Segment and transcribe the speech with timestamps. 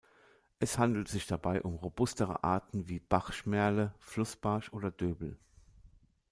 [0.57, 5.37] Es handelt sich dabei um robustere Arten wie Bachschmerle, Flussbarsch oder Döbel.